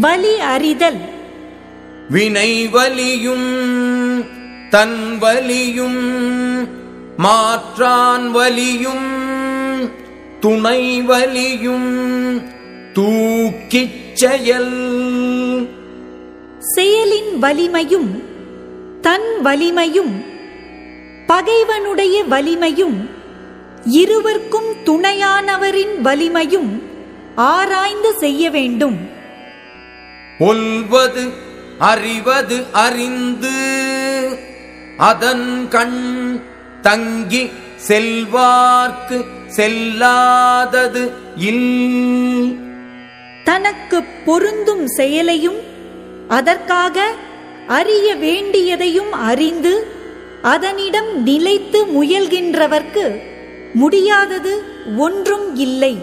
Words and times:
வலி 0.00 0.38
அறிதல். 0.38 0.96
வினை 2.10 2.68
வலியும் 2.68 3.48
தன் 4.70 5.18
வலியும் 5.18 6.00
மாற்றான் 7.16 8.30
வலியும் 8.30 9.08
துணை 10.40 11.02
வலியும் 11.02 12.42
தூக்கிச் 12.92 14.12
செயல். 14.12 14.72
செயலின் 16.76 17.38
வலிமையும் 17.40 18.22
தன் 19.00 19.42
வலிமையும் 19.42 20.24
பகைவனுடைய 21.26 22.24
வலிமையும் 22.24 23.10
இருவர்க்கும் 23.84 24.70
துணையானவரின் 24.84 26.00
வலிமையும் 26.02 26.82
ஆராய்ந்து 27.34 28.12
செய்ய 28.12 28.50
வேண்டும். 28.50 29.14
ஒல்வது 30.38 31.32
அறிவது 31.78 32.64
அறிந்து 32.72 33.54
அதன் 34.96 35.68
கண் 35.68 36.40
தங்கி 36.82 37.50
செல்வார்க்கு 37.88 39.24
செல்லாதது 39.48 41.12
இல். 41.36 42.56
தனக்கு 43.44 44.02
பொருந்தும் 44.02 44.86
செயலையும் 44.86 45.60
அதற்காக 46.28 47.12
அறிய 47.66 48.16
வேண்டியதையும் 48.16 49.10
அறிந்து 49.10 49.86
அதனிடம் 50.42 51.22
நிலைத்து 51.22 51.86
முயல்கின்றவர்க்கு 51.86 53.20
முடியாதது 53.74 54.62
ஒன்றும் 54.96 55.56
இல்லை. 55.56 55.98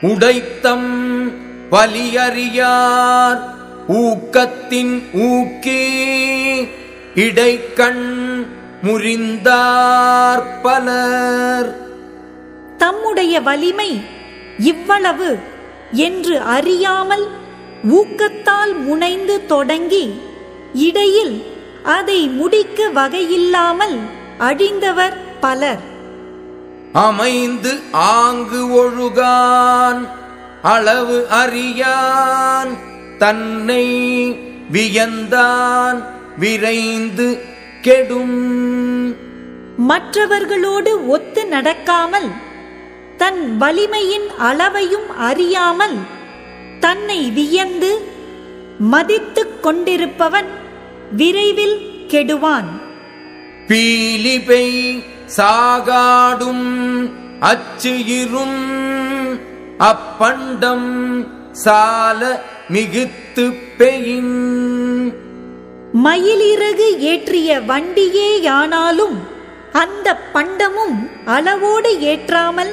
உடைத்தம் 0.00 1.50
வலியறியார் 1.72 3.40
ஊக்கத்தின் 3.88 5.02
ஊக்கே 5.12 5.84
இடைக்கண் 7.14 8.04
முறிந்தார் 8.82 10.60
பலர். 10.62 11.70
தம்முடைய 12.78 13.40
வலிமை 13.40 14.00
இவ்வளவு 14.58 15.38
என்று 15.92 16.40
அறியாமல் 16.40 17.26
ஊக்கத்தால் 17.90 18.74
முனைந்து 18.84 19.46
தொடங்கி 19.46 20.20
இடையில் 20.72 21.44
அதை 21.82 22.28
முடிக்க 22.28 22.88
வகையில்லாமல் 22.94 23.98
அழிந்தவர் 24.38 25.16
பலர். 25.40 25.82
அமைந்து 26.92 27.80
ஆங்கு 27.92 28.60
ஒழுகான். 28.82 30.21
அளவு 30.62 31.28
அறியான் 31.28 32.78
தன்னை 33.18 33.86
வியந்தான் 34.72 36.04
விரைந்து 36.38 37.40
கெடும். 37.80 38.38
மற்றவர்களோடு 39.76 41.08
ஒத்து 41.08 41.46
நடக்காமல் 41.50 42.30
தன் 43.16 43.56
வலிமையின் 43.60 44.28
அளவையும் 44.38 45.08
அறியாமல் 45.18 45.96
தன்னை 46.80 47.30
வியந்து 47.30 48.10
மதித்துக் 48.78 49.62
கொண்டிருப்பவன் 49.62 50.46
விரைவில் 51.16 52.06
கெடுவான். 52.08 52.80
பீலிபை 53.68 55.04
சாகாடும் 55.36 56.66
அச்சு 57.40 58.06
இரும் 58.06 58.60
அப்பண்டம் 59.82 60.90
சால 61.52 62.20
மிகுத்து 62.70 63.44
பெயின். 63.78 64.36
மயிலிறகு 66.04 66.88
ஏற்றிய 67.02 67.60
வண்டியேயானாலும் 67.66 69.16
அந்த 69.72 70.16
பண்டமும் 70.34 70.96
அளவோடு 71.24 72.00
ஏற்றாமல் 72.00 72.72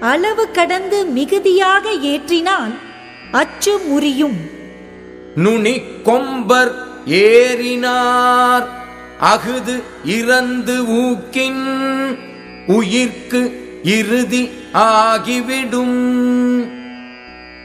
அளவு 0.00 0.50
கடந்து 0.50 1.06
மிகுதியாக 1.06 1.90
ஏற்றினால் 2.02 2.74
அச்சு 3.32 3.78
முறியும். 3.78 4.38
நுனி 5.34 5.82
கொம்பர் 6.02 6.72
ஏறினார் 7.06 8.66
அகுது 9.20 9.76
இறந்து 10.04 10.76
ஊக்கின் 11.02 11.64
உயிர்க்கு 12.66 13.40
இறுதி 13.82 14.42
ஆகிவிடும். 14.72 15.98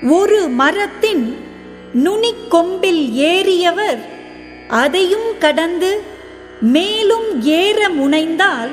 ஒரு 0.10 0.50
மரத்தின் 0.50 1.38
நுனிக் 1.94 2.52
கொம்பில் 2.52 3.14
ஏறியவர் 3.14 4.10
அதையும் 4.68 5.38
கடந்து 5.40 6.02
மேலும் 6.62 7.42
ஏற 7.42 7.90
முனைந்தால் 7.90 8.72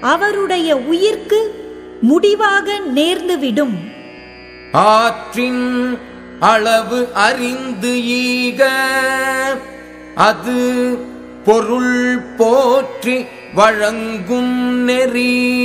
அவருடைய 0.00 0.76
உயிர்க்கு 0.76 1.40
முடிவாக 2.00 2.80
நேர்ந்துவிடும். 2.94 3.76
ஆற்றின் 4.72 5.98
அளவு 6.40 7.08
அறிந்து 7.12 8.04
ஈக 8.06 8.70
அது 10.14 10.98
பொருள் 11.44 12.18
போற்றி 12.36 13.24
வழங்கும் 13.54 14.84
நெறி. 14.84 15.63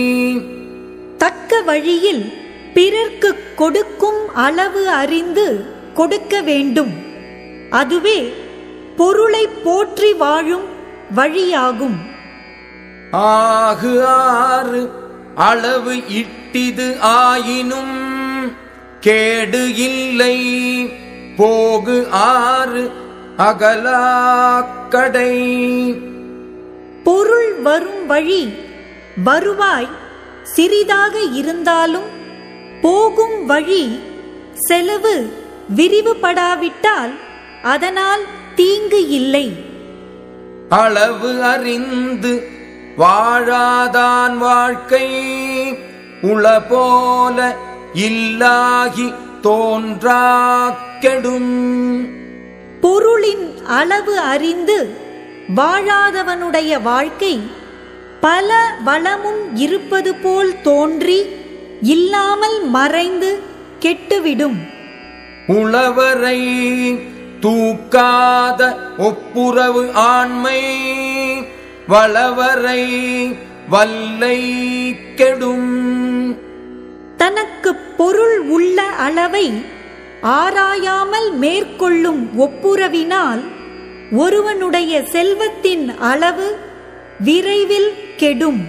தக்க 1.21 1.61
வழியில் 1.61 2.23
பிறர்க்கு 2.73 3.29
கொடுக்கும் 3.55 4.21
அளவு 4.33 4.89
அறிந்து 4.89 5.47
கொடுக்க 5.93 6.41
வேண்டும். 6.41 6.93
அதுவே 7.69 8.19
பொருளை 8.97 9.47
போற்றி 9.63 10.11
வாழும் 10.13 10.67
வழியாகும். 11.15 11.97
ஆகு 13.11 13.93
ஆறு 14.03 14.81
அளவு 15.35 15.93
இட்டிது 16.19 16.87
ஆயினும் 16.99 17.95
கேடு 18.99 19.63
இல்லை. 19.75 20.37
போகு 21.37 21.97
ஆறு 22.09 22.91
அகலாக்கடை. 23.37 25.33
பொருள் 27.03 27.53
வரும் 27.67 28.05
வழி 28.05 28.43
வருவாய் 29.23 29.91
சிறிதாக 30.53 31.19
இருந்தாலும் 31.19 32.09
போகும் 32.81 33.45
வழி 33.45 33.99
செலவு 34.53 35.33
விரிவுபடாவிட்டால் 35.75 37.13
அதனால் 37.63 38.21
தீங்கு 38.55 39.07
இல்லை. 39.07 39.51
அளவு 40.69 41.43
அறிந்து 41.43 42.47
வாழாதான் 42.97 44.37
வாழ்க்கை. 44.37 45.07
உள 46.21 46.61
போல 46.61 47.55
இல்லாகி 47.93 49.13
கெடும். 51.01 52.07
பொருளின் 52.81 53.65
அளவு 53.65 54.19
அறிந்து 54.19 54.97
வாழாதவனுடைய 55.55 56.81
வாழ்க்கை 56.81 57.41
பல 58.21 58.49
வளமும் 58.83 59.55
இருப்பது 59.55 60.15
போல் 60.15 60.61
தோன்றி 60.61 61.25
இல்லாமல் 61.81 62.65
மறைந்து 62.65 63.39
கெட்டுவிடும். 63.79 64.57
உளவரை 65.47 66.39
தூக்காத 67.41 68.61
ஒப்புரவு 68.97 69.91
ஆண்மை 69.93 70.61
வளவரை 71.87 72.83
வல்லை 73.69 74.39
கெடும். 75.15 75.71
தனக்கு 77.17 77.75
பொருள் 77.75 78.39
உள்ள 78.39 78.81
அளவை 78.83 79.63
ஆராயாமல் 80.21 81.31
மேற்கொள்ளும் 81.33 82.29
ஒப்புரவினால் 82.39 83.41
ஒருவனுடைய 84.11 85.01
செல்வத்தின் 85.03 85.97
அளவு 85.99 86.47
விரைவில் 87.19 88.07
கெடும். 88.21 88.61